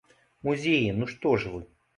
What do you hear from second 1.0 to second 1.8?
ну што ж вы!